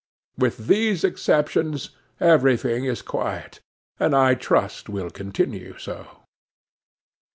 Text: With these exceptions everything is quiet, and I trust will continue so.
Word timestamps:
With 0.35 0.65
these 0.65 1.03
exceptions 1.03 1.91
everything 2.19 2.85
is 2.85 3.03
quiet, 3.03 3.59
and 3.99 4.15
I 4.15 4.33
trust 4.33 4.89
will 4.89 5.11
continue 5.11 5.77
so. 5.77 6.23